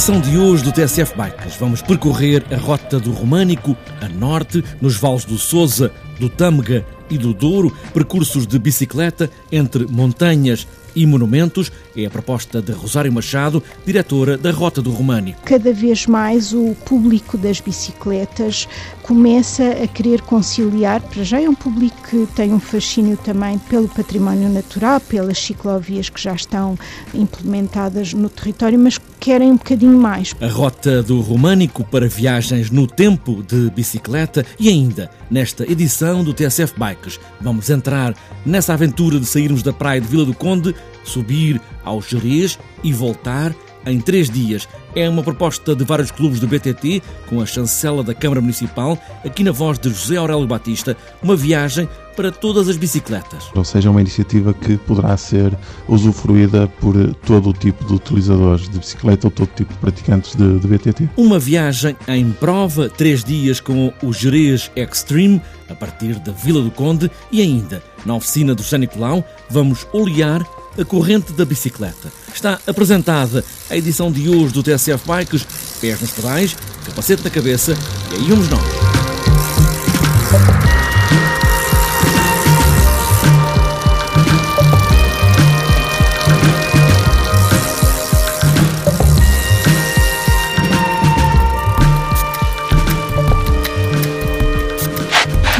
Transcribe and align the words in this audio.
Edição 0.00 0.18
de 0.18 0.38
hoje 0.38 0.64
do 0.64 0.72
TSF 0.72 1.14
Bikes, 1.14 1.56
vamos 1.56 1.82
percorrer 1.82 2.42
a 2.50 2.56
rota 2.56 2.98
do 2.98 3.12
Românico 3.12 3.76
a 4.00 4.08
norte, 4.08 4.64
nos 4.80 4.96
vales 4.96 5.26
do 5.26 5.36
Sousa, 5.36 5.92
do 6.18 6.26
Tâmega 6.26 6.86
e 7.10 7.18
do 7.18 7.34
Douro, 7.34 7.70
percursos 7.92 8.46
de 8.46 8.58
bicicleta 8.58 9.30
entre 9.52 9.86
montanhas 9.86 10.66
e 10.96 11.04
monumentos. 11.04 11.70
É 11.94 12.06
a 12.06 12.10
proposta 12.10 12.62
de 12.62 12.72
Rosário 12.72 13.12
Machado, 13.12 13.62
diretora 13.84 14.38
da 14.38 14.50
Rota 14.50 14.80
do 14.80 14.90
Românico. 14.90 15.42
Cada 15.44 15.70
vez 15.70 16.06
mais 16.06 16.54
o 16.54 16.74
público 16.86 17.36
das 17.36 17.60
bicicletas 17.60 18.66
começa 19.10 19.64
a 19.70 19.88
querer 19.88 20.20
conciliar, 20.20 21.00
para 21.00 21.24
já 21.24 21.40
é 21.40 21.48
um 21.48 21.54
público 21.54 21.96
que 22.08 22.28
tem 22.32 22.54
um 22.54 22.60
fascínio 22.60 23.16
também 23.16 23.58
pelo 23.58 23.88
património 23.88 24.48
natural, 24.48 25.00
pelas 25.00 25.36
ciclovias 25.36 26.08
que 26.08 26.22
já 26.22 26.32
estão 26.32 26.78
implementadas 27.12 28.14
no 28.14 28.28
território, 28.28 28.78
mas 28.78 29.00
querem 29.18 29.50
um 29.50 29.56
bocadinho 29.56 29.98
mais. 29.98 30.32
A 30.40 30.46
Rota 30.46 31.02
do 31.02 31.20
Românico 31.20 31.82
para 31.82 32.06
viagens 32.06 32.70
no 32.70 32.86
tempo 32.86 33.42
de 33.42 33.68
bicicleta 33.72 34.46
e 34.60 34.68
ainda 34.68 35.10
nesta 35.28 35.64
edição 35.68 36.22
do 36.22 36.32
TSF 36.32 36.74
Bikes. 36.78 37.18
Vamos 37.40 37.68
entrar 37.68 38.14
nessa 38.46 38.74
aventura 38.74 39.18
de 39.18 39.26
sairmos 39.26 39.64
da 39.64 39.72
praia 39.72 40.00
de 40.00 40.06
Vila 40.06 40.24
do 40.24 40.34
Conde 40.34 40.72
subir 41.02 41.60
ao 41.84 42.00
Jerez 42.00 42.60
e 42.84 42.92
voltar 42.92 43.52
em 43.86 44.00
três 44.00 44.28
dias. 44.28 44.68
É 44.94 45.08
uma 45.08 45.22
proposta 45.22 45.74
de 45.74 45.84
vários 45.84 46.10
clubes 46.10 46.40
do 46.40 46.46
BTT, 46.46 47.02
com 47.28 47.40
a 47.40 47.46
chancela 47.46 48.02
da 48.02 48.14
Câmara 48.14 48.40
Municipal, 48.40 48.98
aqui 49.24 49.44
na 49.44 49.52
voz 49.52 49.78
de 49.78 49.88
José 49.88 50.16
Aurélio 50.16 50.46
Batista, 50.46 50.96
uma 51.22 51.36
viagem 51.36 51.88
para 52.16 52.30
todas 52.30 52.68
as 52.68 52.76
bicicletas. 52.76 53.50
Ou 53.54 53.64
seja, 53.64 53.90
uma 53.90 54.00
iniciativa 54.00 54.52
que 54.52 54.76
poderá 54.76 55.16
ser 55.16 55.56
usufruída 55.88 56.68
por 56.80 56.94
todo 57.26 57.50
o 57.50 57.52
tipo 57.52 57.84
de 57.86 57.94
utilizadores 57.94 58.68
de 58.68 58.78
bicicleta 58.78 59.28
ou 59.28 59.30
todo 59.30 59.48
tipo 59.54 59.72
de 59.72 59.78
praticantes 59.78 60.34
de, 60.34 60.58
de 60.58 60.66
BTT. 60.66 61.08
Uma 61.16 61.38
viagem 61.38 61.96
em 62.08 62.30
prova, 62.32 62.90
três 62.90 63.24
dias 63.24 63.60
com 63.60 63.92
o 64.02 64.12
Jerez 64.12 64.70
Extreme, 64.76 65.40
a 65.70 65.74
partir 65.74 66.18
da 66.18 66.32
Vila 66.32 66.60
do 66.60 66.70
Conde 66.70 67.10
e 67.30 67.40
ainda 67.40 67.82
na 68.04 68.14
oficina 68.14 68.54
do 68.54 68.62
São 68.62 68.78
Nicolau, 68.78 69.24
vamos 69.48 69.86
olear 69.92 70.44
a 70.78 70.84
corrente 70.84 71.32
da 71.32 71.44
bicicleta. 71.44 72.12
Está 72.32 72.58
apresentada 72.66 73.44
a 73.68 73.76
edição 73.76 74.10
de 74.10 74.28
hoje 74.28 74.52
do 74.52 74.62
TSF 74.62 75.04
Bikes, 75.06 75.46
pés 75.80 76.00
nos 76.00 76.10
pedais, 76.10 76.56
capacete 76.84 77.24
na 77.24 77.30
cabeça 77.30 77.76
e 78.12 78.16
aí 78.16 78.28
vamos 78.28 78.48
nós. 78.48 78.99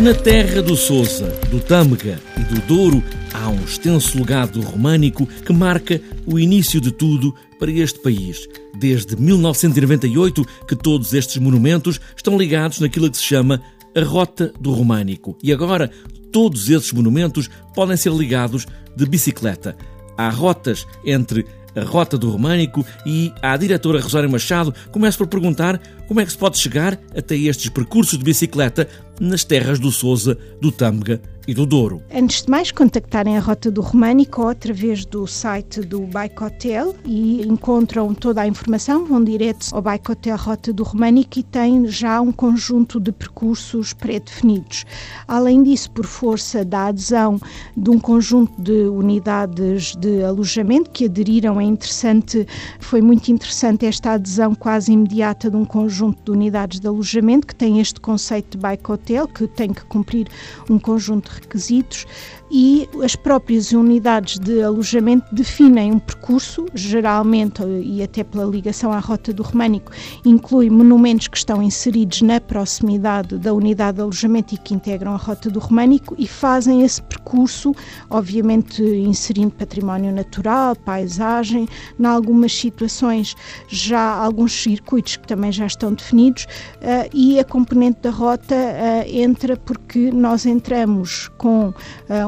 Na 0.02 0.14
terra 0.14 0.62
do 0.62 0.76
Sousa, 0.76 1.26
do 1.50 1.60
Tâmega 1.60 2.18
e 2.34 2.54
do 2.54 2.60
Douro 2.62 3.04
há 3.34 3.50
um 3.50 3.62
extenso 3.62 4.16
legado 4.16 4.62
românico 4.62 5.26
que 5.26 5.52
marca 5.52 6.00
o 6.24 6.38
início 6.38 6.80
de 6.80 6.90
tudo 6.90 7.34
para 7.58 7.70
este 7.70 7.98
país. 7.98 8.48
Desde 8.74 9.14
1998 9.14 10.42
que 10.66 10.74
todos 10.74 11.12
estes 11.12 11.36
monumentos 11.36 12.00
estão 12.16 12.38
ligados 12.38 12.80
naquilo 12.80 13.10
que 13.10 13.18
se 13.18 13.24
chama 13.24 13.60
a 13.94 14.02
Rota 14.02 14.50
do 14.58 14.72
Românico. 14.72 15.36
E 15.42 15.52
agora 15.52 15.90
todos 16.32 16.70
esses 16.70 16.92
monumentos 16.94 17.50
podem 17.74 17.96
ser 17.98 18.12
ligados 18.12 18.66
de 18.96 19.04
bicicleta. 19.04 19.76
Há 20.16 20.30
rotas 20.30 20.86
entre 21.04 21.44
a 21.74 21.82
Rota 21.82 22.16
do 22.16 22.30
Românico 22.30 22.84
e 23.04 23.32
à 23.42 23.56
diretora 23.56 24.00
Rosário 24.00 24.30
Machado. 24.30 24.74
Começo 24.90 25.18
por 25.18 25.26
perguntar 25.26 25.80
como 26.06 26.20
é 26.20 26.24
que 26.24 26.32
se 26.32 26.38
pode 26.38 26.58
chegar 26.58 26.98
até 27.16 27.36
estes 27.36 27.68
percursos 27.68 28.18
de 28.18 28.24
bicicleta 28.24 28.88
nas 29.20 29.44
terras 29.44 29.78
do 29.78 29.90
Sousa, 29.90 30.36
do 30.60 30.72
Tâmega 30.72 31.20
e 31.50 31.54
do 31.54 31.66
Douro. 31.66 32.00
Antes 32.14 32.44
de 32.44 32.48
mais, 32.48 32.70
contactarem 32.70 33.36
a 33.36 33.40
Rota 33.40 33.72
do 33.72 33.80
Românico 33.80 34.46
através 34.46 35.04
do 35.04 35.26
site 35.26 35.80
do 35.80 36.02
Bike 36.02 36.44
Hotel 36.44 36.94
e 37.04 37.42
encontram 37.42 38.14
toda 38.14 38.42
a 38.42 38.46
informação, 38.46 39.04
vão 39.04 39.24
direto 39.24 39.66
ao 39.72 39.82
Bike 39.82 40.12
Hotel 40.12 40.36
Rota 40.36 40.72
do 40.72 40.84
Românico 40.84 41.40
e 41.40 41.42
tem 41.42 41.88
já 41.88 42.20
um 42.20 42.30
conjunto 42.30 43.00
de 43.00 43.10
percursos 43.10 43.92
pré-definidos. 43.92 44.84
Além 45.26 45.64
disso, 45.64 45.90
por 45.90 46.06
força 46.06 46.64
da 46.64 46.86
adesão 46.86 47.40
de 47.76 47.90
um 47.90 47.98
conjunto 47.98 48.52
de 48.62 48.84
unidades 48.84 49.96
de 49.96 50.22
alojamento 50.22 50.90
que 50.90 51.06
aderiram, 51.06 51.60
é 51.60 51.64
interessante, 51.64 52.46
foi 52.78 53.02
muito 53.02 53.28
interessante 53.32 53.86
esta 53.86 54.12
adesão 54.12 54.54
quase 54.54 54.92
imediata 54.92 55.50
de 55.50 55.56
um 55.56 55.64
conjunto 55.64 56.22
de 56.24 56.30
unidades 56.30 56.78
de 56.78 56.86
alojamento 56.86 57.44
que 57.44 57.56
tem 57.56 57.80
este 57.80 57.98
conceito 58.00 58.56
de 58.56 58.58
Bike 58.58 58.92
hotel, 58.92 59.26
que 59.26 59.48
tem 59.48 59.72
que 59.72 59.84
cumprir 59.86 60.28
um 60.68 60.78
conjunto 60.78 61.32
de 61.32 61.39
requisitos 61.40 62.06
e 62.50 62.88
as 63.02 63.14
próprias 63.14 63.72
unidades 63.72 64.38
de 64.38 64.60
alojamento 64.62 65.32
definem 65.32 65.92
um 65.92 65.98
percurso, 65.98 66.66
geralmente 66.74 67.62
e 67.82 68.02
até 68.02 68.24
pela 68.24 68.44
ligação 68.44 68.92
à 68.92 68.98
Rota 68.98 69.32
do 69.32 69.42
Românico, 69.42 69.92
inclui 70.24 70.68
monumentos 70.68 71.28
que 71.28 71.36
estão 71.36 71.62
inseridos 71.62 72.22
na 72.22 72.40
proximidade 72.40 73.38
da 73.38 73.54
unidade 73.54 73.96
de 73.96 74.02
alojamento 74.02 74.54
e 74.54 74.58
que 74.58 74.74
integram 74.74 75.12
a 75.12 75.16
Rota 75.16 75.48
do 75.48 75.60
Românico 75.60 76.14
e 76.18 76.26
fazem 76.26 76.82
esse 76.82 77.00
percurso, 77.02 77.72
obviamente 78.08 78.82
inserindo 78.82 79.52
património 79.52 80.12
natural, 80.12 80.74
paisagem, 80.74 81.68
em 81.98 82.04
algumas 82.04 82.52
situações 82.52 83.36
já 83.68 84.00
alguns 84.00 84.52
circuitos 84.52 85.16
que 85.16 85.26
também 85.26 85.52
já 85.52 85.66
estão 85.66 85.92
definidos 85.92 86.44
uh, 86.44 87.08
e 87.12 87.38
a 87.38 87.44
componente 87.44 88.00
da 88.02 88.10
rota 88.10 88.54
uh, 88.54 89.08
entra 89.08 89.56
porque 89.56 90.10
nós 90.10 90.46
entramos 90.46 91.29
com 91.36 91.68
uh, 91.68 91.74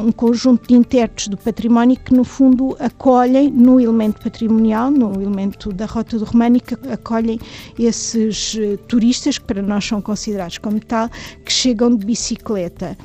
um 0.00 0.12
conjunto 0.12 0.68
de 0.68 0.74
intérpretes 0.74 1.28
do 1.28 1.36
património 1.36 1.96
que, 1.96 2.14
no 2.14 2.24
fundo, 2.24 2.76
acolhem 2.78 3.50
no 3.50 3.80
elemento 3.80 4.22
patrimonial, 4.22 4.90
no 4.90 5.12
elemento 5.20 5.72
da 5.72 5.86
Rota 5.86 6.18
do 6.18 6.24
Românico, 6.24 6.74
acolhem 6.90 7.38
esses 7.78 8.54
uh, 8.54 8.76
turistas, 8.88 9.38
que 9.38 9.44
para 9.44 9.62
nós 9.62 9.84
são 9.84 10.00
considerados 10.00 10.58
como 10.58 10.80
tal, 10.80 11.08
que 11.44 11.52
chegam 11.52 11.94
de 11.94 12.06
bicicleta 12.06 12.96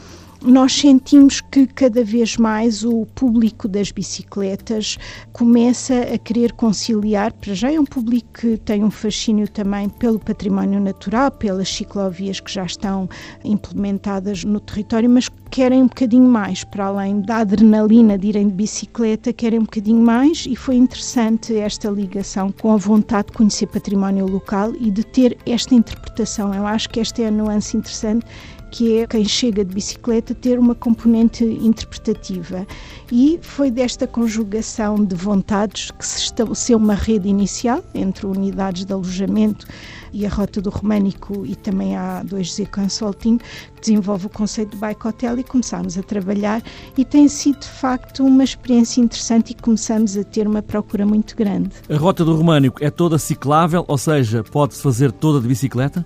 nós 0.42 0.74
sentimos 0.74 1.42
que 1.42 1.66
cada 1.68 2.04
vez 2.04 2.38
mais 2.38 2.84
o 2.84 3.06
público 3.16 3.68
das 3.68 3.92
bicicletas 3.92 4.98
começa 5.34 5.94
a 6.14 6.18
querer 6.18 6.54
conciliar, 6.54 7.34
para 7.34 7.54
já 7.54 7.72
é 7.72 7.80
um 7.80 7.86
público 7.86 8.28
que 8.34 8.58
tem 8.58 8.84
um 8.84 8.92
fascínio 8.92 9.48
também 9.48 9.90
pelo 9.90 10.20
património 10.20 10.80
natural, 10.80 11.32
pelas 11.32 11.70
ciclovias 11.70 12.40
que 12.40 12.52
já 12.52 12.66
estão 12.66 13.10
implementadas 13.44 14.44
no 14.44 14.60
território, 14.60 15.10
mas 15.10 15.30
querem 15.50 15.82
um 15.84 15.88
bocadinho 15.88 16.28
mais, 16.28 16.64
para 16.64 16.86
além 16.86 17.22
da 17.22 17.38
adrenalina 17.38 18.18
de 18.18 18.28
irem 18.28 18.48
de 18.48 18.54
bicicleta, 18.54 19.34
querem 19.34 19.60
um 19.60 19.64
bocadinho 19.64 20.02
mais 20.02 20.46
e 20.48 20.56
foi 20.56 20.76
interessante 20.76 21.56
esta 21.56 21.90
ligação 21.90 22.52
com 22.52 22.72
a 22.72 22.78
vontade 22.78 23.28
de 23.28 23.34
conhecer 23.34 23.68
património 23.68 24.28
local 24.28 24.74
e 24.80 24.92
de 24.92 25.04
ter 25.04 25.38
esta 25.46 25.74
interpretação. 25.74 26.54
Eu 26.54 26.68
acho 26.68 26.90
que 26.90 27.00
esta 27.00 27.22
é 27.22 27.28
a 27.28 27.32
nuance 27.32 27.76
interessante 27.76 28.26
que 28.72 29.00
é 29.00 29.08
quem 29.08 29.26
chega 29.26 29.64
de 29.64 29.74
bicicleta 29.74 30.34
ter 30.34 30.60
uma 30.60 30.76
componente 30.76 31.44
interpretativa. 31.44 32.66
E 33.12 33.40
foi 33.42 33.72
desta 33.72 34.06
conjugação 34.06 35.04
de 35.04 35.16
vontades 35.16 35.92
que 35.92 36.06
se 36.06 36.20
estabeleceu 36.20 36.78
uma 36.78 36.94
rede 36.94 37.30
inicial 37.30 37.84
entre 37.94 38.26
unidades 38.26 38.86
de 38.86 38.94
alojamento 38.94 39.66
e 40.12 40.26
a 40.26 40.30
Rota 40.30 40.62
do 40.62 40.70
Românico 40.70 41.46
e 41.46 41.56
também 41.56 41.96
a 41.96 42.24
2Z 42.26 42.68
Consulting, 42.70 43.38
que 43.38 43.82
desenvolve 43.82 44.26
o 44.26 44.30
conceito 44.30 44.72
de 44.72 44.78
bike 44.78 45.08
hotel 45.08 45.40
e 45.40 45.44
começámos 45.44 45.98
a 45.98 46.04
trabalhar 46.04 46.62
e 46.98 47.06
tem 47.06 47.28
sido 47.28 47.60
de 47.60 47.68
facto 47.68 48.26
uma 48.26 48.44
experiência 48.44 49.02
interessante 49.02 49.52
e 49.52 49.54
começamos 49.56 50.18
a 50.18 50.24
ter 50.24 50.48
uma 50.48 50.62
procura 50.62 51.06
muito 51.06 51.36
grande. 51.36 51.72
A 51.90 51.98
Rota 51.98 52.26
do 52.26 52.36
Românico 52.36 52.84
é 52.84 52.90
toda 52.90 53.18
ciclável, 53.18 53.86
ou 53.88 53.98
seja, 53.98 54.44
pode-se 54.44 54.82
fazer 54.82 55.12
toda 55.12 55.40
de 55.40 55.48
bicicleta? 55.48 56.06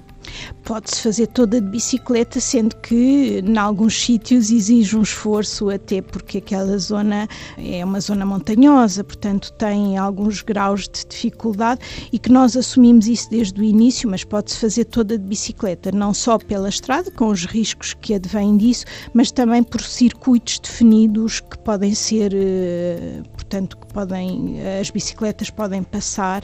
Pode-se 0.64 1.02
fazer 1.02 1.28
toda 1.28 1.60
de 1.60 1.68
bicicleta, 1.68 2.40
sendo 2.40 2.76
que 2.78 3.40
em 3.40 3.58
alguns 3.58 4.02
sítios 4.02 4.52
exige 4.52 4.96
um 4.98 5.02
esforço, 5.02 5.70
até 5.70 6.02
porque 6.02 6.38
aquela 6.40 6.78
zona 6.78 7.28
é 7.58 7.84
uma 7.84 8.00
zona 8.00 8.26
montanhosa, 8.26 9.04
portanto 9.04 9.52
tem 9.54 9.98
alguns 9.98 10.42
graus 10.42 10.88
de 10.88 11.06
dificuldade 11.08 11.82
e 12.12 12.20
que 12.20 12.32
nós 12.32 12.56
assumimos 12.56 13.08
isso 13.08 13.30
desde 13.30 13.60
o 13.60 13.64
início, 13.64 14.10
mas 14.10 14.24
pode-se 14.24 14.58
fazer 14.58 14.86
toda 14.86 15.18
de 15.18 15.24
bicicleta, 15.24 15.92
não 15.92 16.14
só 16.14 16.38
pela 16.38 16.70
estrada, 16.70 17.12
com 17.12 17.28
os 17.28 17.46
riscos 17.46 17.94
que 17.94 18.14
advêm 18.14 18.58
disso, 18.58 18.86
mas 19.14 19.32
também 19.32 19.64
por 19.64 19.82
circuitos 19.82 20.60
definidos 20.60 21.40
que 21.40 21.58
podem 21.60 21.94
ser, 21.94 22.34
eh, 22.34 23.22
portanto, 23.34 23.78
podem, 23.92 24.60
as 24.80 24.90
bicicletas 24.90 25.50
podem 25.50 25.84
passar, 25.84 26.44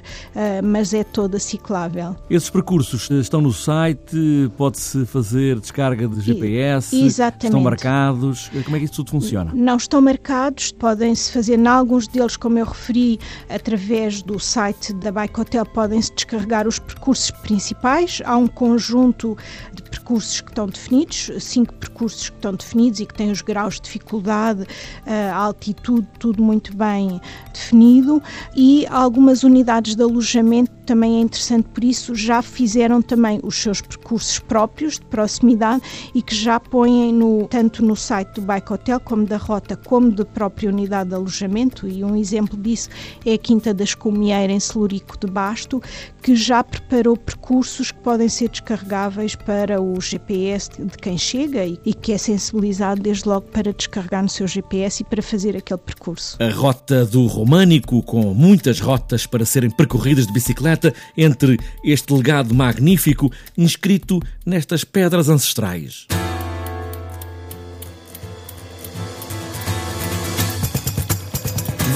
mas 0.63 0.93
é 0.93 1.03
toda 1.03 1.39
ciclável. 1.39 2.15
Esses 2.29 2.49
percursos 2.49 3.09
estão 3.09 3.41
no 3.41 3.53
site, 3.53 4.51
pode-se 4.57 5.05
fazer 5.05 5.59
descarga 5.59 6.07
de 6.07 6.21
GPS, 6.21 6.95
Exatamente. 6.95 7.45
estão 7.45 7.61
marcados, 7.61 8.51
como 8.63 8.75
é 8.75 8.79
que 8.79 8.85
isso 8.85 8.95
tudo 8.95 9.11
funciona? 9.11 9.51
Não 9.53 9.77
estão 9.77 10.01
marcados, 10.01 10.71
podem-se 10.71 11.31
fazer, 11.31 11.57
em 11.57 11.67
alguns 11.67 12.07
deles, 12.07 12.35
como 12.37 12.59
eu 12.59 12.65
referi, 12.65 13.19
através 13.49 14.21
do 14.21 14.39
site 14.39 14.93
da 14.93 15.11
Bike 15.11 15.39
Hotel, 15.39 15.65
podem-se 15.65 16.13
descarregar 16.13 16.67
os 16.67 16.79
percursos 16.79 17.31
principais, 17.31 18.21
há 18.25 18.35
um 18.35 18.47
conjunto 18.47 19.37
de 19.73 19.81
percursos 19.83 20.41
que 20.41 20.49
estão 20.49 20.67
definidos, 20.67 21.31
cinco 21.39 21.73
percursos 21.75 22.29
que 22.29 22.35
estão 22.35 22.53
definidos 22.53 22.99
e 22.99 23.05
que 23.05 23.13
têm 23.13 23.31
os 23.31 23.41
graus 23.41 23.75
de 23.75 23.81
dificuldade, 23.81 24.65
a 25.05 25.35
altitude, 25.35 26.07
tudo 26.19 26.43
muito 26.43 26.75
bem 26.75 27.19
definido 27.53 28.21
e 28.55 28.85
algumas 28.87 29.43
unidades 29.43 29.95
de 29.95 30.03
alojamento 30.03 30.76
também 30.87 31.17
é 31.17 31.19
interessante 31.19 31.67
por 31.67 31.83
isso, 31.83 32.15
já 32.15 32.41
fizeram 32.41 33.01
também 33.01 33.39
os 33.43 33.55
seus 33.61 33.81
percursos 33.81 34.39
próprios 34.39 34.93
de 34.93 35.05
proximidade 35.05 35.83
e 36.15 36.21
que 36.21 36.33
já 36.33 36.59
põem 36.59 37.13
no, 37.13 37.45
tanto 37.47 37.85
no 37.85 37.95
site 37.95 38.35
do 38.35 38.41
Bike 38.41 38.71
Hotel 38.71 38.99
como 39.01 39.25
da 39.25 39.35
Rota, 39.35 39.75
como 39.75 40.09
da 40.11 40.23
própria 40.23 40.69
unidade 40.69 41.09
de 41.09 41.15
alojamento 41.15 41.87
e 41.87 42.03
um 42.03 42.15
exemplo 42.15 42.57
disso 42.57 42.89
é 43.25 43.33
a 43.33 43.37
Quinta 43.37 43.73
das 43.73 43.93
Comieira 43.93 44.51
em 44.51 44.59
Celurico 44.59 45.17
de 45.19 45.27
Basto, 45.27 45.81
que 46.21 46.35
já 46.35 46.63
preparou 46.63 47.17
percursos 47.17 47.91
que 47.91 47.99
podem 47.99 48.29
ser 48.29 48.49
descarregáveis 48.49 49.35
para 49.35 49.81
o 49.81 49.99
GPS 49.99 50.69
de 50.81 50.97
quem 50.97 51.17
chega 51.17 51.65
e, 51.65 51.77
e 51.85 51.93
que 51.93 52.13
é 52.13 52.17
sensibilizado 52.17 53.01
desde 53.01 53.27
logo 53.27 53.47
para 53.47 53.73
descarregar 53.73 54.23
no 54.23 54.29
seu 54.29 54.47
GPS 54.47 55.03
e 55.03 55.05
para 55.05 55.21
fazer 55.21 55.57
aquele 55.57 55.79
percurso. 55.79 56.37
A 56.41 56.49
Rota 56.49 57.05
do 57.05 57.25
Românico, 57.27 58.01
com 58.03 58.33
muitas 58.33 58.79
rotas 58.79 59.25
para 59.25 59.45
serem 59.45 59.69
percorridas 59.69 60.25
de 60.27 60.33
bicicleta, 60.33 60.76
entre 61.15 61.57
este 61.83 62.13
legado 62.13 62.53
magnífico 62.53 63.31
inscrito 63.57 64.19
nestas 64.45 64.83
pedras 64.83 65.29
ancestrais. 65.29 66.07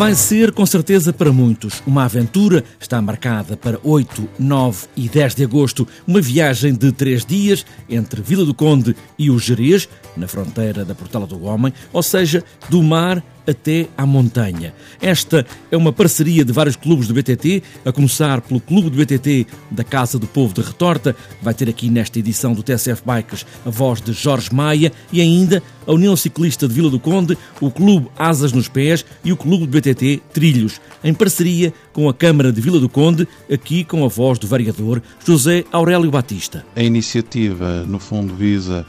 Vai 0.01 0.15
ser, 0.15 0.51
com 0.51 0.65
certeza, 0.65 1.13
para 1.13 1.31
muitos 1.31 1.83
uma 1.85 2.05
aventura. 2.05 2.63
Está 2.79 2.99
marcada 2.99 3.55
para 3.55 3.79
8, 3.83 4.27
9 4.39 4.87
e 4.95 5.07
10 5.07 5.35
de 5.35 5.43
agosto 5.43 5.87
uma 6.07 6.19
viagem 6.19 6.73
de 6.73 6.91
três 6.91 7.23
dias 7.23 7.63
entre 7.87 8.19
Vila 8.19 8.43
do 8.43 8.51
Conde 8.51 8.95
e 9.15 9.29
o 9.29 9.37
Jerez, 9.37 9.87
na 10.17 10.27
fronteira 10.27 10.83
da 10.83 10.95
Portela 10.95 11.27
do 11.27 11.43
Homem, 11.43 11.71
ou 11.93 12.01
seja, 12.01 12.43
do 12.67 12.81
mar 12.81 13.23
até 13.47 13.87
à 13.97 14.05
montanha. 14.05 14.73
Esta 15.01 15.45
é 15.71 15.77
uma 15.77 15.91
parceria 15.91 16.45
de 16.45 16.51
vários 16.51 16.75
clubes 16.75 17.07
do 17.07 17.13
BTT, 17.13 17.63
a 17.85 17.91
começar 17.91 18.41
pelo 18.41 18.59
Clube 18.59 18.89
do 18.89 18.97
BTT 18.97 19.47
da 19.69 19.83
Casa 19.83 20.17
do 20.19 20.27
Povo 20.27 20.53
de 20.53 20.61
Retorta, 20.61 21.15
vai 21.41 21.53
ter 21.53 21.69
aqui 21.69 21.89
nesta 21.89 22.19
edição 22.19 22.53
do 22.53 22.63
TSF 22.63 23.01
Bikes 23.05 23.45
a 23.65 23.69
voz 23.69 24.01
de 24.01 24.13
Jorge 24.13 24.53
Maia 24.53 24.91
e 25.11 25.21
ainda 25.21 25.61
a 25.85 25.93
União 25.93 26.15
Ciclista 26.15 26.67
de 26.67 26.73
Vila 26.73 26.89
do 26.89 26.99
Conde, 26.99 27.37
o 27.59 27.71
Clube 27.71 28.07
Asas 28.17 28.51
nos 28.51 28.67
Pés 28.67 29.05
e 29.23 29.31
o 29.31 29.37
Clube 29.37 29.65
do 29.65 29.71
BTT 29.71 30.21
Trilhos, 30.33 30.79
em 31.03 31.13
parceria 31.13 31.73
com 31.91 32.07
a 32.07 32.13
Câmara 32.13 32.51
de 32.51 32.61
Vila 32.61 32.79
do 32.79 32.87
Conde, 32.87 33.27
aqui 33.51 33.83
com 33.83 34.05
a 34.05 34.07
voz 34.07 34.37
do 34.39 34.47
vereador 34.47 35.01
José 35.25 35.65
Aurélio 35.71 36.11
Batista. 36.11 36.63
A 36.75 36.83
iniciativa, 36.83 37.83
no 37.83 37.99
fundo, 37.99 38.35
visa 38.35 38.85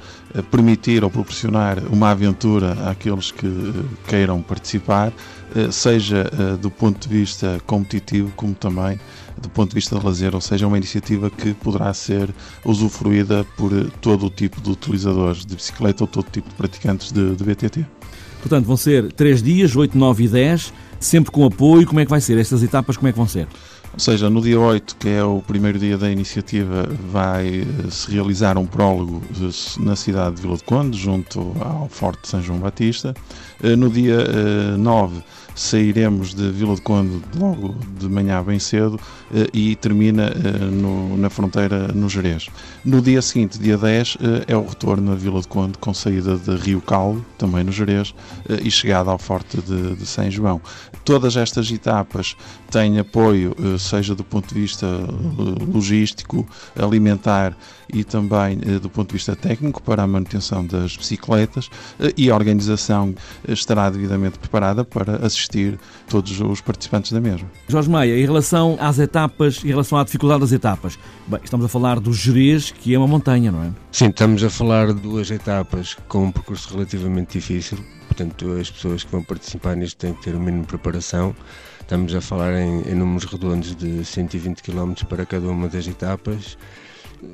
permitir 0.50 1.04
ou 1.04 1.10
proporcionar 1.10 1.78
uma 1.90 2.10
aventura 2.10 2.72
àqueles 2.88 3.30
que 3.30 3.46
eh, 3.46 3.84
queiram 4.08 4.40
participar, 4.40 5.12
eh, 5.54 5.70
seja 5.70 6.30
eh, 6.32 6.56
do 6.56 6.70
ponto 6.70 7.06
de 7.06 7.14
vista 7.14 7.60
competitivo, 7.66 8.32
como 8.36 8.54
também 8.54 8.98
do 9.40 9.48
ponto 9.48 9.70
de 9.70 9.74
vista 9.74 9.98
de 9.98 10.04
lazer, 10.04 10.34
ou 10.34 10.40
seja, 10.40 10.66
uma 10.66 10.76
iniciativa 10.76 11.28
que 11.28 11.52
poderá 11.54 11.92
ser 11.92 12.32
usufruída 12.64 13.44
por 13.56 13.72
todo 14.00 14.26
o 14.26 14.30
tipo 14.30 14.60
de 14.60 14.70
utilizadores 14.70 15.44
de 15.44 15.56
bicicleta 15.56 16.04
ou 16.04 16.08
todo 16.08 16.26
tipo 16.30 16.48
de 16.48 16.54
praticantes 16.54 17.10
de, 17.12 17.34
de 17.34 17.44
BTT. 17.44 17.86
Portanto, 18.40 18.66
vão 18.66 18.76
ser 18.76 19.12
três 19.12 19.42
dias, 19.42 19.74
8, 19.74 19.96
9 19.96 20.24
e 20.24 20.28
10, 20.28 20.72
sempre 20.98 21.30
com 21.30 21.44
apoio. 21.44 21.86
Como 21.86 22.00
é 22.00 22.04
que 22.04 22.10
vai 22.10 22.20
ser? 22.20 22.38
Estas 22.38 22.62
etapas, 22.62 22.96
como 22.96 23.08
é 23.08 23.12
que 23.12 23.18
vão 23.18 23.28
ser? 23.28 23.46
Ou 23.94 24.00
seja, 24.00 24.30
no 24.30 24.40
dia 24.40 24.58
8, 24.58 24.96
que 24.96 25.08
é 25.08 25.22
o 25.22 25.42
primeiro 25.42 25.78
dia 25.78 25.98
da 25.98 26.10
iniciativa, 26.10 26.88
vai 27.10 27.60
eh, 27.60 27.90
se 27.90 28.10
realizar 28.10 28.56
um 28.56 28.66
prólogo 28.66 29.22
na 29.80 29.94
cidade 29.94 30.36
de 30.36 30.42
Vila 30.42 30.56
de 30.56 30.64
Conde, 30.64 30.98
junto 30.98 31.54
ao 31.60 31.88
Forte 31.90 32.26
São 32.26 32.40
João 32.40 32.58
Batista. 32.58 33.14
Eh, 33.62 33.76
no 33.76 33.88
dia 33.88 34.26
9, 34.76 35.18
eh, 35.18 35.22
sairemos 35.54 36.34
de 36.34 36.50
Vila 36.50 36.74
de 36.74 36.80
Conde 36.80 37.20
logo 37.36 37.74
de 37.98 38.08
manhã 38.08 38.42
bem 38.42 38.58
cedo 38.58 38.98
e 39.52 39.76
termina 39.76 40.32
na 41.16 41.30
fronteira 41.30 41.88
no 41.88 42.08
Jerez. 42.08 42.48
No 42.84 43.00
dia 43.00 43.22
seguinte, 43.22 43.58
dia 43.58 43.78
10, 43.78 44.18
eh, 44.20 44.44
é 44.48 44.56
o 44.56 44.66
retorno 44.66 45.10
na 45.10 45.14
Vila 45.14 45.40
de 45.40 45.48
Conde 45.48 45.78
com 45.78 45.94
saída 45.94 46.36
de 46.36 46.56
Rio 46.56 46.80
Caldo, 46.80 47.24
também 47.38 47.62
no 47.62 47.70
Jerez, 47.70 48.14
e 48.62 48.70
chegada 48.70 49.10
ao 49.10 49.18
Forte 49.18 49.58
de 49.60 50.04
São 50.06 50.30
João. 50.30 50.60
Todas 51.04 51.36
estas 51.36 51.70
etapas 51.70 52.36
têm 52.70 52.98
apoio, 52.98 53.54
seja 53.78 54.14
do 54.14 54.24
ponto 54.24 54.54
de 54.54 54.60
vista 54.60 54.86
logístico, 55.72 56.46
alimentar 56.76 57.56
e 57.92 58.04
também 58.04 58.56
do 58.80 58.88
ponto 58.88 59.08
de 59.08 59.14
vista 59.14 59.36
técnico 59.36 59.82
para 59.82 60.02
a 60.02 60.06
manutenção 60.06 60.64
das 60.64 60.96
bicicletas 60.96 61.68
e 62.16 62.30
a 62.30 62.34
organização 62.34 63.14
estará 63.46 63.90
devidamente 63.90 64.38
preparada 64.38 64.84
para 64.84 65.24
assistir 65.26 65.78
todos 66.08 66.40
os 66.40 66.60
participantes 66.60 67.12
da 67.12 67.20
mesma. 67.20 67.50
Jorge 67.68 67.90
Maia, 67.90 68.18
em 68.18 68.24
relação 68.24 68.76
às 68.80 68.98
etapas, 68.98 69.62
em 69.64 69.68
relação 69.68 69.98
à 69.98 70.04
dificuldade 70.04 70.40
das 70.40 70.52
etapas, 70.52 70.98
bem, 71.26 71.40
estamos 71.42 71.66
a 71.66 71.68
falar 71.68 72.00
do 72.00 72.12
Jerez, 72.12 72.70
que 72.70 72.94
é 72.94 72.98
uma 72.98 73.08
montanha, 73.08 73.52
não 73.52 73.62
é? 73.62 73.70
Sim, 73.90 74.06
estamos 74.06 74.42
a 74.42 74.50
falar 74.50 74.94
de 74.94 75.00
duas 75.00 75.30
etapas 75.30 75.96
com 76.08 76.24
um 76.24 76.32
percurso 76.32 76.72
relativamente 76.72 77.38
difícil, 77.38 77.78
portanto 78.12 78.52
as 78.52 78.70
pessoas 78.70 79.02
que 79.02 79.10
vão 79.10 79.22
participar 79.22 79.74
nisto 79.76 79.96
têm 79.96 80.14
que 80.14 80.22
ter 80.22 80.34
o 80.34 80.40
mínimo 80.40 80.62
de 80.62 80.68
preparação. 80.68 81.34
Estamos 81.80 82.14
a 82.14 82.20
falar 82.20 82.52
em, 82.54 82.82
em 82.82 82.94
números 82.94 83.24
redondos 83.24 83.74
de 83.74 84.04
120 84.04 84.62
km 84.62 84.92
para 85.08 85.26
cada 85.26 85.48
uma 85.48 85.68
das 85.68 85.86
etapas 85.86 86.56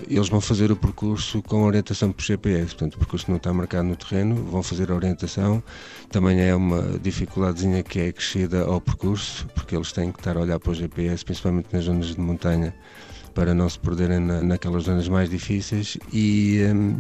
eles 0.06 0.28
vão 0.28 0.40
fazer 0.40 0.70
o 0.70 0.76
percurso 0.76 1.42
com 1.42 1.62
orientação 1.62 2.12
por 2.12 2.22
GPS, 2.22 2.74
portanto 2.74 2.96
o 2.96 2.98
percurso 2.98 3.30
não 3.30 3.38
está 3.38 3.52
marcado 3.54 3.88
no 3.88 3.96
terreno, 3.96 4.34
vão 4.44 4.62
fazer 4.62 4.90
a 4.90 4.94
orientação. 4.94 5.62
Também 6.10 6.40
é 6.40 6.54
uma 6.54 6.98
dificuldadezinha 6.98 7.82
que 7.82 7.98
é 7.98 8.12
crescida 8.12 8.64
ao 8.64 8.82
percurso, 8.82 9.46
porque 9.54 9.74
eles 9.74 9.90
têm 9.90 10.12
que 10.12 10.18
estar 10.18 10.36
a 10.36 10.40
olhar 10.40 10.58
para 10.58 10.72
o 10.72 10.74
GPS, 10.74 11.24
principalmente 11.24 11.68
nas 11.72 11.84
zonas 11.84 12.06
de 12.08 12.20
montanha, 12.20 12.74
para 13.34 13.54
não 13.54 13.68
se 13.68 13.78
perderem 13.78 14.20
na, 14.20 14.42
naquelas 14.42 14.84
zonas 14.84 15.08
mais 15.08 15.30
difíceis 15.30 15.96
e 16.12 16.62
hum, 16.70 16.98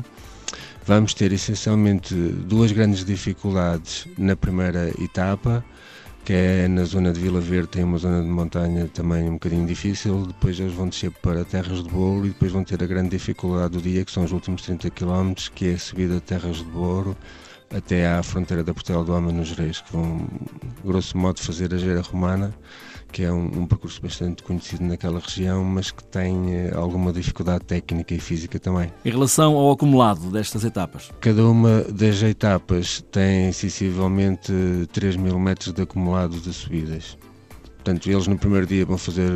vamos 0.88 1.12
ter 1.12 1.34
essencialmente 1.34 2.14
duas 2.14 2.72
grandes 2.72 3.04
dificuldades 3.04 4.08
na 4.16 4.34
primeira 4.34 4.88
etapa 4.98 5.62
que 6.24 6.32
é 6.32 6.66
na 6.66 6.82
zona 6.84 7.12
de 7.12 7.20
Vila 7.20 7.42
Verde, 7.42 7.68
tem 7.68 7.84
uma 7.84 7.98
zona 7.98 8.22
de 8.22 8.28
montanha 8.28 8.88
também 8.88 9.28
um 9.28 9.34
bocadinho 9.34 9.66
difícil, 9.66 10.26
depois 10.26 10.58
eles 10.58 10.72
vão 10.72 10.88
descer 10.88 11.10
para 11.10 11.44
Terras 11.44 11.82
de 11.82 11.90
Bolo 11.90 12.24
e 12.24 12.30
depois 12.30 12.52
vão 12.52 12.64
ter 12.64 12.82
a 12.82 12.86
grande 12.86 13.10
dificuldade 13.10 13.74
do 13.74 13.82
dia, 13.82 14.02
que 14.02 14.10
são 14.10 14.24
os 14.24 14.32
últimos 14.32 14.62
30 14.62 14.90
km, 14.90 15.32
que 15.54 15.68
é 15.68 15.74
a 15.74 15.78
subida 15.78 16.14
de 16.14 16.20
Terras 16.22 16.56
de 16.56 16.64
Bolo 16.64 17.16
até 17.74 18.06
à 18.06 18.22
fronteira 18.22 18.64
da 18.64 18.72
Portela 18.72 19.04
do 19.04 19.12
Ama 19.12 19.30
nos 19.30 19.52
Reis, 19.52 19.80
que 19.80 19.92
vão, 19.92 20.26
grosso 20.84 21.16
modo, 21.16 21.40
fazer 21.40 21.72
a 21.74 21.76
Gera 21.76 22.00
Romana, 22.00 22.54
que 23.12 23.22
é 23.22 23.32
um, 23.32 23.62
um, 23.62 23.66
percurso 23.66 24.00
bastante 24.02 24.42
conhecido 24.42 24.84
naquela 24.84 25.18
região, 25.18 25.64
mas 25.64 25.90
que 25.90 26.04
tem 26.04 26.54
eh, 26.54 26.72
alguma 26.74 27.12
dificuldade 27.12 27.64
técnica 27.64 28.14
e 28.14 28.20
física 28.20 28.58
também. 28.58 28.92
Em 29.04 29.10
relação 29.10 29.56
ao 29.56 29.70
acumulado 29.72 30.30
destas 30.30 30.64
etapas? 30.64 31.10
Cada 31.20 31.44
uma 31.44 31.82
das 31.84 32.22
etapas 32.22 33.04
tem 33.10 33.50
sensivelmente 33.52 34.52
3 34.92 35.16
mil 35.16 35.38
metros 35.38 35.72
de 35.72 35.82
acumulado 35.82 36.38
de 36.38 36.52
subidas. 36.52 37.16
Portanto, 37.76 38.10
eles 38.10 38.26
no 38.26 38.36
primeiro 38.36 38.66
dia 38.66 38.84
vão 38.84 38.98
fazer 38.98 39.30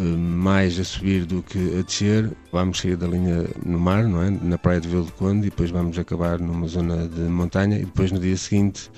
mais 0.00 0.78
a 0.78 0.84
subir 0.84 1.24
do 1.24 1.42
que 1.42 1.78
a 1.78 1.82
descer. 1.82 2.30
Vamos 2.52 2.78
sair 2.78 2.96
da 2.96 3.06
linha 3.06 3.46
no 3.64 3.78
mar, 3.78 4.04
não 4.04 4.22
é? 4.22 4.30
na 4.30 4.58
praia 4.58 4.80
de 4.80 4.88
Vila 4.88 5.04
de 5.04 5.12
Conde, 5.12 5.46
e 5.46 5.50
depois 5.50 5.70
vamos 5.70 5.98
acabar 5.98 6.38
numa 6.38 6.66
zona 6.66 7.08
de 7.08 7.20
montanha, 7.20 7.76
e 7.76 7.84
depois 7.84 8.10
no 8.10 8.18
dia 8.18 8.36
seguinte 8.36 8.90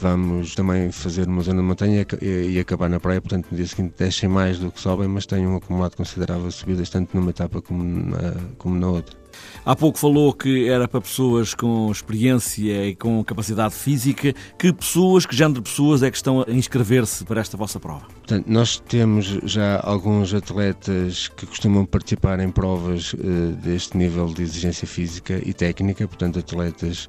vamos 0.00 0.54
também 0.54 0.90
fazer 0.90 1.28
uma 1.28 1.42
zona 1.42 1.60
de 1.60 1.68
montanha 1.68 2.06
e, 2.20 2.58
acabar 2.58 2.88
na 2.88 2.98
praia, 2.98 3.20
portanto 3.20 3.46
no 3.50 3.56
dia 3.56 3.66
seguinte 3.66 3.94
descem 3.98 4.28
mais 4.28 4.58
do 4.58 4.70
que 4.70 4.80
sobem, 4.80 5.08
mas 5.08 5.26
têm 5.26 5.46
um 5.46 5.56
acumulado 5.56 5.96
considerável 5.96 6.48
de 6.48 6.54
subidas, 6.54 6.90
tanto 6.90 7.16
numa 7.16 7.30
etapa 7.30 7.62
como 7.62 7.84
na, 7.84 8.34
como 8.58 8.78
na 8.78 8.88
outra. 8.88 9.23
Há 9.66 9.74
pouco 9.74 9.98
falou 9.98 10.32
que 10.34 10.68
era 10.68 10.86
para 10.86 11.00
pessoas 11.00 11.54
com 11.54 11.90
experiência 11.90 12.86
e 12.86 12.94
com 12.94 13.24
capacidade 13.24 13.74
física. 13.74 14.34
Que 14.58 14.72
pessoas, 14.72 15.24
que 15.24 15.34
género 15.34 15.62
de 15.62 15.70
pessoas 15.70 16.02
é 16.02 16.10
que 16.10 16.16
estão 16.16 16.44
a 16.46 16.50
inscrever-se 16.50 17.24
para 17.24 17.40
esta 17.40 17.56
vossa 17.56 17.80
prova? 17.80 18.04
Portanto, 18.06 18.46
nós 18.46 18.78
temos 18.78 19.38
já 19.44 19.80
alguns 19.82 20.34
atletas 20.34 21.28
que 21.28 21.46
costumam 21.46 21.86
participar 21.86 22.40
em 22.40 22.50
provas 22.50 23.14
uh, 23.14 23.18
deste 23.62 23.96
nível 23.96 24.26
de 24.26 24.42
exigência 24.42 24.86
física 24.86 25.40
e 25.42 25.54
técnica, 25.54 26.06
portanto, 26.06 26.38
atletas 26.38 27.08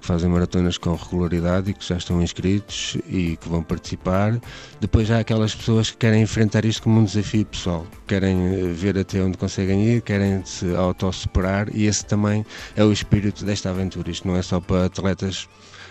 que 0.00 0.06
fazem 0.06 0.30
maratonas 0.30 0.78
com 0.78 0.94
regularidade 0.94 1.70
e 1.70 1.74
que 1.74 1.86
já 1.86 1.98
estão 1.98 2.22
inscritos 2.22 2.96
e 3.08 3.36
que 3.36 3.48
vão 3.48 3.62
participar. 3.62 4.40
Depois 4.80 5.10
há 5.10 5.18
aquelas 5.18 5.54
pessoas 5.54 5.90
que 5.90 5.98
querem 5.98 6.22
enfrentar 6.22 6.64
isto 6.64 6.82
como 6.82 7.00
um 7.00 7.04
desafio 7.04 7.44
pessoal, 7.44 7.86
querem 8.06 8.46
eh, 8.46 8.72
ver 8.72 8.96
até 8.96 9.22
onde 9.22 9.36
conseguem 9.36 9.84
ir, 9.84 10.00
querem 10.00 10.42
se 10.44 10.74
autossuperar 10.74 11.59
e 11.72 11.86
esse 11.86 12.04
também 12.04 12.44
é 12.76 12.84
o 12.84 12.92
espírito 12.92 13.44
desta 13.44 13.70
aventura. 13.70 14.10
Isto 14.10 14.28
não 14.28 14.36
é 14.36 14.42
só 14.42 14.60
para 14.60 14.86
atletas 14.86 15.48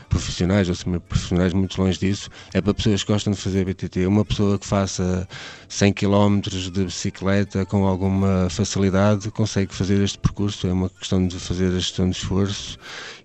profissionais 0.09 0.67
ou 0.67 0.75
semi-profissionais, 0.75 1.53
muito 1.53 1.79
longe 1.79 1.99
disso, 1.99 2.29
é 2.53 2.59
para 2.59 2.73
pessoas 2.73 3.03
que 3.03 3.11
gostam 3.11 3.31
de 3.31 3.39
fazer 3.39 3.63
BTT. 3.63 4.05
Uma 4.07 4.25
pessoa 4.25 4.57
que 4.57 4.65
faça 4.65 5.27
100 5.69 5.93
km 5.93 6.39
de 6.41 6.85
bicicleta 6.85 7.65
com 7.65 7.85
alguma 7.85 8.49
facilidade 8.49 9.29
consegue 9.31 9.73
fazer 9.73 10.01
este 10.01 10.17
percurso, 10.17 10.67
é 10.67 10.73
uma 10.73 10.89
questão 10.89 11.25
de 11.25 11.39
fazer 11.39 11.67
a 11.67 11.79
gestão 11.79 12.09
de 12.09 12.17
esforço 12.17 12.77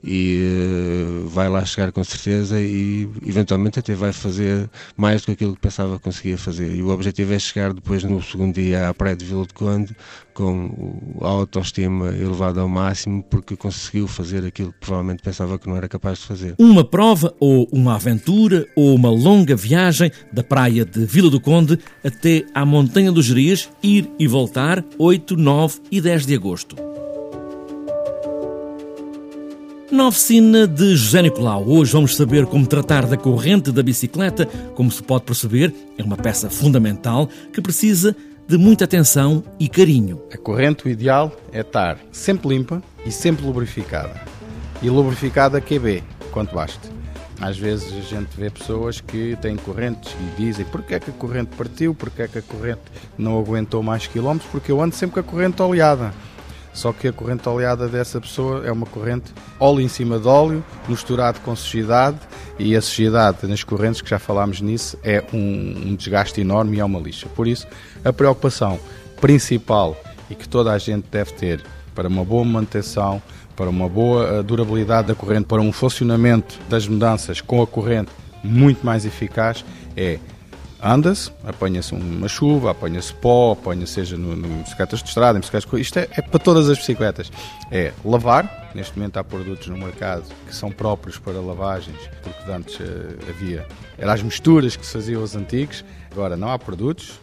e 0.03 1.23
uh, 1.25 1.29
vai 1.29 1.49
lá 1.49 1.65
chegar 1.65 1.91
com 1.91 2.05
certeza 2.05 2.61
e 2.61 3.09
eventualmente 3.27 3.79
até 3.79 3.95
vai 3.95 4.13
fazer 4.13 4.69
mais 4.97 5.23
do 5.23 5.27
que 5.27 5.33
aquilo 5.33 5.55
que 5.55 5.63
pensava 5.63 5.97
que 5.97 6.05
conseguia 6.05 6.37
fazer. 6.37 6.75
E 6.75 6.83
o 6.83 6.91
objetivo 6.91 7.33
é 7.33 7.39
chegar 7.39 7.73
depois 7.73 8.05
no 8.05 8.23
segundo 8.23 8.55
dia 8.55 8.91
à 8.91 8.95
Praia 8.95 9.17
de 9.17 9.25
Vila 9.25 9.47
de 9.47 9.55
Conde 9.55 9.97
com 10.35 11.17
a 11.21 11.29
autoestima 11.29 12.09
elevada 12.09 12.61
ao 12.61 12.69
máximo 12.69 13.23
porque 13.23 13.57
conseguiu 13.57 14.07
fazer 14.07 14.45
aquilo 14.45 14.73
que 14.73 14.81
provavelmente 14.81 15.23
pensava 15.23 15.59
que 15.59 15.69
não 15.69 15.77
era 15.77 15.89
capaz 15.89 16.19
de 16.19 16.27
fazer. 16.27 16.55
Uma 16.59 16.85
prova 16.85 17.33
ou 17.41 17.69
uma 17.73 17.95
aventura 17.95 18.67
ou 18.77 18.95
uma 18.95 19.11
longa 19.11 19.55
viagem 19.57 20.11
da 20.33 20.43
praia 20.43 20.85
de 20.85 21.07
Vila 21.07 21.31
do 21.31 21.41
Conde 21.41 21.79
até 22.05 22.45
à 22.53 22.67
Montanha 22.67 23.13
dos 23.13 23.25
Gerias, 23.25 23.71
ir 23.83 24.11
e 24.19 24.27
voltar 24.27 24.85
8, 24.99 25.37
9 25.37 25.81
e 25.91 26.01
10 26.01 26.27
de 26.27 26.35
agosto. 26.35 26.77
Na 29.95 30.09
oficina 30.09 30.67
de 30.67 30.97
José 30.97 31.23
Nicolau, 31.23 31.69
hoje 31.69 31.93
vamos 31.93 32.17
saber 32.17 32.47
como 32.47 32.67
tratar 32.67 33.07
da 33.07 33.17
corrente 33.17 33.71
da 33.71 33.81
bicicleta. 33.81 34.45
Como 34.75 34.91
se 34.91 35.01
pode 35.01 35.23
perceber, 35.23 35.73
é 35.97 36.03
uma 36.03 36.17
peça 36.17 36.51
fundamental 36.51 37.29
que 37.53 37.63
precisa 37.63 38.17
de 38.47 38.59
muita 38.59 38.85
atenção 38.85 39.43
e 39.59 39.69
carinho. 39.69 40.21
A 40.33 40.37
corrente, 40.37 40.85
o 40.85 40.89
ideal 40.89 41.33
é 41.51 41.61
estar 41.61 41.99
sempre 42.13 42.49
limpa 42.49 42.83
e 43.05 43.11
sempre 43.11 43.45
lubrificada. 43.45 44.21
E 44.83 44.91
lubrificada 44.91 45.61
QB, 45.61 46.03
quanto 46.31 46.55
baste. 46.55 46.93
Às 47.41 47.59
vezes 47.59 47.93
a 47.93 48.01
gente 48.01 48.37
vê 48.37 48.51
pessoas 48.51 49.01
que 49.01 49.37
têm 49.41 49.57
correntes 49.57 50.15
e 50.21 50.43
dizem 50.43 50.65
porque 50.67 50.95
é 50.95 51.01
que 51.01 51.11
a 51.11 51.15
corrente 51.15 51.57
partiu, 51.57 51.95
porque 51.95 52.23
é 52.23 52.29
que 52.29 52.39
a 52.39 52.43
corrente 52.43 52.83
não 53.17 53.39
aguentou 53.39 53.83
mais 53.83 54.07
quilómetros, 54.07 54.51
porque 54.51 54.71
eu 54.71 54.81
ando 54.81 54.95
sempre 54.95 55.15
com 55.15 55.21
a 55.21 55.33
corrente 55.33 55.61
oleada. 55.63 56.13
Só 56.73 56.93
que 56.93 57.09
a 57.09 57.13
corrente 57.13 57.49
oleada 57.49 57.89
dessa 57.89 58.21
pessoa 58.21 58.67
é 58.67 58.71
uma 58.71 58.87
corrente 58.87 59.33
óleo 59.59 59.81
em 59.81 59.89
cima 59.89 60.19
de 60.19 60.29
óleo, 60.29 60.65
misturado 60.89 61.41
com 61.41 61.57
sujidade, 61.57 62.19
e 62.59 62.77
a 62.77 62.81
sujidade 62.81 63.47
nas 63.47 63.65
correntes, 63.65 64.01
que 64.01 64.11
já 64.11 64.19
falámos 64.19 64.61
nisso, 64.61 64.99
é 65.03 65.25
um, 65.33 65.89
um 65.89 65.95
desgaste 65.97 66.41
enorme 66.41 66.77
e 66.77 66.81
é 66.81 66.85
uma 66.85 67.01
lixa. 67.01 67.29
Por 67.29 67.49
isso, 67.49 67.67
a 68.05 68.13
preocupação 68.13 68.79
principal 69.21 69.97
e 70.31 70.35
que 70.35 70.49
toda 70.49 70.73
a 70.73 70.79
gente 70.79 71.07
deve 71.11 71.33
ter 71.33 71.63
para 71.95 72.09
uma 72.09 72.25
boa 72.25 72.45
manutenção, 72.45 73.23
para 73.57 73.69
uma 73.69 73.89
boa 73.89 74.39
eh, 74.39 74.43
durabilidade 74.43 75.09
da 75.09 75.15
corrente, 75.15 75.47
para 75.47 75.61
um 75.61 75.73
funcionamento 75.73 76.59
das 76.69 76.89
mudanças 76.89 77.41
com 77.41 77.63
a 77.63 77.67
corrente 77.67 78.11
muito 78.43 78.85
mais 78.85 79.07
eficaz, 79.07 79.65
é 79.97 80.19
anda-se, 80.85 81.33
apanha-se 81.43 81.95
uma 81.95 82.29
chuva, 82.29 82.73
apanha-se 82.73 83.15
pó, 83.15 83.53
apanha 83.53 83.87
seja 83.87 84.19
no, 84.19 84.37
no 84.37 84.63
bicicletas 84.63 85.03
de 85.03 85.09
estrada, 85.09 85.39
em 85.39 85.41
bicicletas, 85.41 85.81
isto 85.81 85.99
é, 85.99 86.09
é, 86.11 86.21
para 86.21 86.39
todas 86.39 86.69
as 86.69 86.77
bicicletas. 86.77 87.33
É 87.71 87.93
lavar, 88.05 88.71
neste 88.75 88.97
momento 88.99 89.17
há 89.17 89.25
produtos 89.25 89.67
no 89.69 89.79
mercado 89.79 90.25
que 90.47 90.55
são 90.55 90.71
próprios 90.71 91.19
para 91.19 91.41
lavagens, 91.41 91.99
porque 92.23 92.51
antes 92.51 92.77
uh, 92.77 92.85
havia, 93.31 93.67
eram 93.97 94.13
as 94.13 94.23
misturas 94.23 94.77
que 94.77 94.85
se 94.85 94.93
faziam 94.93 95.23
os 95.23 95.35
antigos, 95.35 95.83
agora 96.13 96.37
não 96.37 96.51
há 96.51 96.59
produtos, 96.59 97.19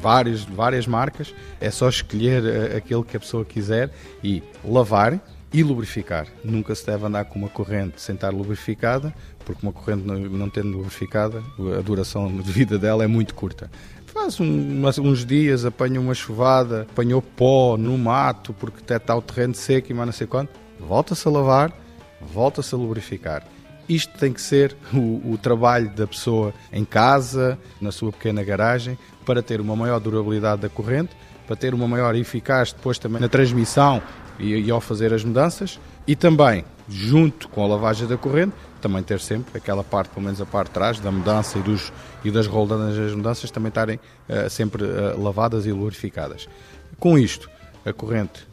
vários, 0.00 0.44
várias 0.44 0.86
marcas, 0.86 1.34
é 1.60 1.70
só 1.70 1.88
escolher 1.88 2.42
uh, 2.44 2.76
aquele 2.76 3.02
que 3.02 3.16
a 3.16 3.20
pessoa 3.20 3.44
quiser 3.44 3.90
e 4.22 4.40
lavar, 4.64 5.20
e 5.54 5.62
lubrificar. 5.62 6.26
Nunca 6.42 6.74
se 6.74 6.84
deve 6.84 7.06
andar 7.06 7.26
com 7.26 7.38
uma 7.38 7.48
corrente 7.48 8.00
sem 8.02 8.16
estar 8.16 8.30
lubrificada, 8.30 9.14
porque 9.44 9.64
uma 9.64 9.72
corrente 9.72 10.04
não, 10.04 10.50
tendo 10.50 10.76
lubrificada, 10.76 11.40
a 11.78 11.80
duração 11.80 12.26
de 12.26 12.50
vida 12.50 12.76
dela 12.76 13.04
é 13.04 13.06
muito 13.06 13.36
curta. 13.36 13.70
Faz 14.06 14.40
um, 14.40 14.82
uns 14.84 15.24
dias, 15.24 15.64
apanha 15.64 16.00
uma 16.00 16.12
chuvada, 16.12 16.88
apanhou 16.90 17.22
pó 17.22 17.76
no 17.76 17.96
mato, 17.96 18.52
porque 18.52 18.80
até 18.80 18.96
está 18.96 19.14
o 19.14 19.22
terreno 19.22 19.54
seco 19.54 19.92
e 19.92 19.94
mais 19.94 20.06
não 20.06 20.12
sei 20.12 20.26
quanto, 20.26 20.50
volta-se 20.80 21.26
a 21.28 21.30
lavar, 21.30 21.72
volta-se 22.20 22.74
a 22.74 22.78
lubrificar. 22.78 23.46
Isto 23.88 24.18
tem 24.18 24.32
que 24.32 24.40
ser 24.40 24.76
o, 24.92 25.34
o, 25.34 25.38
trabalho 25.38 25.88
da 25.90 26.06
pessoa 26.06 26.52
em 26.72 26.84
casa, 26.84 27.56
na 27.80 27.92
sua 27.92 28.10
pequena 28.10 28.42
garagem, 28.42 28.98
para 29.24 29.40
ter 29.40 29.60
uma 29.60 29.76
maior 29.76 30.00
durabilidade 30.00 30.62
da 30.62 30.68
corrente, 30.68 31.10
para 31.46 31.54
ter 31.54 31.74
uma 31.74 31.86
maior 31.86 32.16
eficácia 32.16 32.76
depois 32.76 32.98
também 32.98 33.20
na 33.20 33.28
transmissão 33.28 34.02
e, 34.38 34.54
e 34.54 34.70
ao 34.70 34.80
fazer 34.80 35.12
as 35.12 35.24
mudanças 35.24 35.78
e 36.06 36.14
também, 36.14 36.64
junto 36.88 37.48
com 37.48 37.64
a 37.64 37.66
lavagem 37.66 38.06
da 38.06 38.16
corrente, 38.16 38.54
também 38.80 39.02
ter 39.02 39.20
sempre 39.20 39.56
aquela 39.56 39.82
parte, 39.82 40.10
pelo 40.10 40.24
menos 40.24 40.40
a 40.40 40.46
parte 40.46 40.68
de 40.68 40.74
trás, 40.74 41.00
da 41.00 41.10
mudança 41.10 41.58
e, 41.58 41.62
dos, 41.62 41.92
e 42.24 42.30
das 42.30 42.46
roldanas 42.46 42.96
das 42.96 43.14
mudanças 43.14 43.50
também 43.50 43.68
estarem 43.68 43.98
uh, 44.28 44.50
sempre 44.50 44.84
uh, 44.84 45.20
lavadas 45.20 45.64
e 45.64 45.72
lubrificadas. 45.72 46.46
Com 46.98 47.18
isto, 47.18 47.48
a 47.84 47.92
corrente 47.92 48.46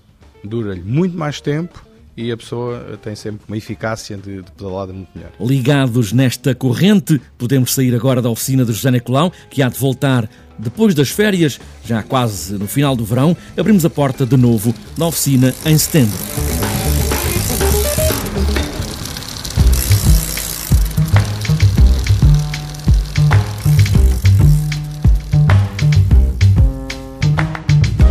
dura-lhe 0.44 0.82
muito 0.82 1.18
mais 1.18 1.42
tempo 1.42 1.86
e 2.16 2.32
a 2.32 2.38
pessoa 2.38 3.00
tem 3.02 3.16
sempre 3.16 3.42
uma 3.48 3.58
eficácia 3.58 4.18
de, 4.18 4.42
de, 4.42 4.52
pedalada 4.52 4.92
muito 4.92 5.10
melhor. 5.16 5.32
Ligados 5.40 6.12
nesta 6.12 6.54
corrente, 6.54 7.22
podemos 7.38 7.74
sair 7.74 7.96
agora 7.96 8.22
da 8.22 8.30
oficina 8.30 8.66
de 8.66 8.74
José 8.74 8.92
Nicolau, 8.92 9.32
que 9.50 9.62
há 9.62 9.70
de 9.70 9.78
voltar 9.78 10.30
depois 10.58 10.94
das 10.94 11.10
férias, 11.10 11.60
já 11.84 12.04
quase 12.04 12.54
no 12.54 12.68
final 12.68 12.96
do 12.96 13.04
verão, 13.04 13.36
abrimos 13.58 13.84
a 13.84 13.90
porta 13.90 14.26
de 14.26 14.38
novo 14.38 14.74
na 14.98 15.08
oficina 15.08 15.54
em 15.66 15.78
setembro. 15.78 16.18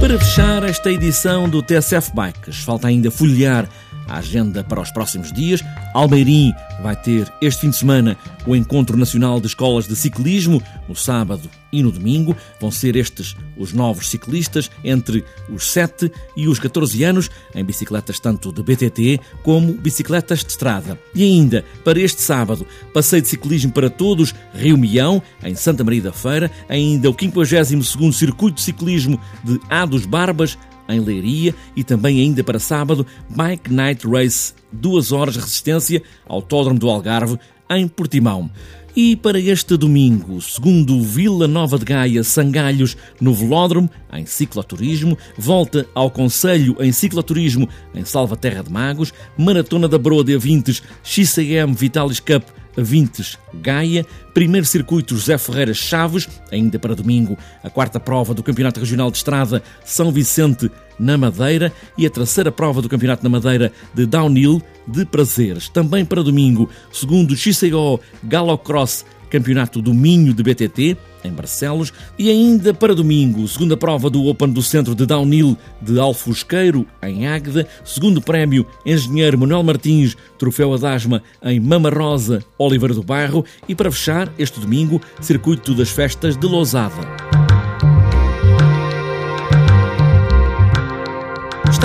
Para 0.01 0.19
fechar 0.19 0.65
esta 0.65 0.91
edição 0.91 1.49
do 1.49 1.63
TSF 1.63 2.11
Bikes, 2.13 2.65
falta 2.65 2.89
ainda 2.89 3.13
folhear 3.13 3.69
a 4.11 4.19
agenda 4.19 4.63
para 4.65 4.83
os 4.83 4.91
próximos 4.91 5.33
dias. 5.33 5.63
Almeirim 5.95 6.53
vai 6.83 6.97
ter 6.97 7.33
este 7.41 7.63
fim 7.63 7.71
de 7.71 7.77
semana 7.77 8.17
o 8.47 8.57
Encontro 8.57 8.97
Nacional 8.97 9.41
de 9.41 9.47
Escolas 9.47 9.87
de 9.87 9.95
Ciclismo, 9.95 10.63
no 10.89 10.97
sábado 10.97 11.49
e 11.73 11.83
no 11.83 11.93
domingo. 11.93 12.37
Vão 12.61 12.71
ser 12.71 12.97
estes 12.97 13.37
os 13.57 13.73
novos 13.73 14.09
ciclistas 14.09 14.71
entre 14.83 15.25
os 15.49 15.71
7 15.71 16.11
e 16.37 16.49
os 16.49 16.59
14 16.59 17.05
anos, 17.05 17.31
em 17.55 17.65
bicicletas 17.65 18.19
tanto 18.19 18.53
de 18.53 18.63
BTT 18.63 19.21
como 19.43 19.75
bicicletas 19.75 20.41
de 20.41 20.51
estrada. 20.51 20.99
E 21.15 21.23
ainda, 21.23 21.65
para 21.85 22.01
este 22.01 22.21
sábado, 22.23 22.67
passeio 22.93 23.23
de 23.23 23.29
ciclismo 23.29 23.73
para 23.73 23.91
todos, 23.91 24.35
Rio 24.55 24.77
Mião, 24.77 25.23
em 25.45 25.55
Santa 25.55 25.85
Maria 25.85 26.03
da 26.03 26.13
Feira, 26.13 26.51
ainda 26.69 27.09
o 27.09 27.15
52º 27.15 28.13
Circuito 28.13 28.57
de 28.57 28.63
Ciclismo 28.63 29.21
de 29.45 29.61
A 29.69 29.85
dos 29.85 30.07
Barbas, 30.07 30.59
em 30.91 31.01
Leiria 31.01 31.55
e 31.77 31.85
também 31.85 32.21
ainda 32.21 32.43
para 32.45 32.59
sábado, 32.59 33.07
Bike 33.29 33.73
Night 33.73 34.07
Race, 34.07 34.53
duas 34.73 35.13
horas 35.13 35.35
de 35.35 35.41
resistência, 35.41 36.03
Autódromo 36.27 36.79
do 36.79 36.89
Algarve, 36.89 37.39
em 37.71 37.87
Portimão. 37.87 38.51
E 38.95 39.15
para 39.15 39.39
este 39.39 39.77
domingo, 39.77 40.41
segundo 40.41 41.01
Vila 41.01 41.47
Nova 41.47 41.79
de 41.79 41.85
Gaia, 41.85 42.25
Sangalhos, 42.25 42.97
no 43.21 43.33
Velódromo, 43.33 43.89
em 44.13 44.27
cicloturismo, 44.27 45.17
volta 45.39 45.87
ao 45.95 46.11
Conselho 46.11 46.77
em 46.81 46.91
cicloturismo 46.91 47.69
em 47.95 48.05
Salvaterra 48.05 48.65
de 48.65 48.73
Magos, 48.73 49.13
Maratona 49.39 49.87
da 49.87 49.97
Broa 49.97 50.25
de 50.25 50.35
Avintes, 50.35 50.83
XCM 51.05 51.73
Vitalis 51.73 52.19
Cup 52.19 52.43
Vintes 52.77 53.39
Gaia, 53.55 54.07
primeiro 54.33 54.67
circuito 54.67 55.17
José 55.17 55.37
Ferreira 55.39 55.75
Chaves, 55.75 56.29
ainda 56.51 56.79
para 56.79 56.95
domingo, 56.95 57.37
a 57.63 57.71
quarta 57.71 57.99
prova 57.99 58.33
do 58.33 58.43
Campeonato 58.43 58.81
Regional 58.81 59.11
de 59.11 59.19
Estrada 59.19 59.63
São 59.85 60.11
Vicente 60.13 60.71
na 60.99 61.17
Madeira. 61.17 61.73
E 61.97 62.07
a 62.07 62.11
terceira 62.11 62.53
prova 62.53 62.83
do 62.83 62.89
Campeonato 62.89 63.25
na 63.25 63.31
Madeira 63.31 63.73
de 63.95 64.07
Downhill 64.07 64.63
de 64.87 65.05
Prazeres. 65.05 65.69
Também 65.69 66.05
para 66.05 66.23
domingo, 66.23 66.69
segundo 66.93 67.37
XCO 67.37 68.01
Galocross 68.23 69.05
Campeonato 69.31 69.81
do 69.81 69.95
Minho 69.95 70.35
de 70.35 70.43
BTT, 70.43 70.97
em 71.25 71.33
Barcelos, 71.33 71.93
e 72.19 72.29
ainda 72.31 72.75
para 72.75 72.95
domingo, 72.95 73.47
segunda 73.47 73.77
prova 73.77 74.11
do 74.11 74.27
Open 74.27 74.51
do 74.51 74.63
Centro 74.63 74.95
de 74.95 75.07
Downhill 75.07 75.57
de 75.81 75.99
Alfosqueiro, 75.99 76.87
em 77.03 77.27
Águeda, 77.27 77.67
segundo 77.85 78.21
prémio 78.21 78.67
Engenheiro 78.85 79.39
Manuel 79.39 79.63
Martins, 79.63 80.17
Troféu 80.39 80.75
Adasma, 80.75 81.23
em 81.43 81.61
Mama 81.61 81.91
Rosa, 81.91 82.43
Oliveira 82.59 82.95
do 82.95 83.03
Bairro, 83.03 83.45
e 83.69 83.75
para 83.75 83.91
fechar, 83.91 84.33
este 84.39 84.59
domingo, 84.59 85.01
Circuito 85.21 85.75
das 85.75 85.91
Festas 85.91 86.37
de 86.37 86.47
Lousada. 86.47 87.60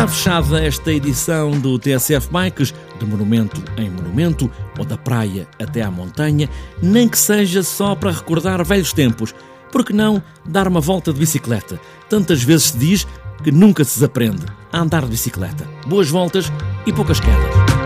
Está 0.05 0.17
fechada 0.17 0.63
esta 0.63 0.93
edição 0.93 1.49
do 1.59 1.79
TSF 1.79 2.29
Bikes, 2.31 2.75
de 2.99 3.05
monumento 3.07 3.59
em 3.75 3.89
monumento, 3.89 4.51
ou 4.77 4.85
da 4.85 4.95
praia 4.95 5.47
até 5.59 5.81
à 5.81 5.89
montanha, 5.89 6.47
nem 6.79 7.09
que 7.09 7.17
seja 7.17 7.63
só 7.63 7.95
para 7.95 8.11
recordar 8.11 8.63
velhos 8.63 8.93
tempos. 8.93 9.33
Por 9.71 9.83
que 9.83 9.93
não 9.93 10.21
dar 10.45 10.67
uma 10.67 10.79
volta 10.79 11.11
de 11.11 11.19
bicicleta? 11.19 11.81
Tantas 12.07 12.43
vezes 12.43 12.65
se 12.65 12.77
diz 12.77 13.07
que 13.43 13.51
nunca 13.51 13.83
se 13.83 13.95
desaprende 13.95 14.45
a 14.71 14.79
andar 14.79 15.01
de 15.05 15.09
bicicleta. 15.09 15.67
Boas 15.87 16.07
voltas 16.07 16.51
e 16.85 16.93
poucas 16.93 17.19
quedas. 17.19 17.84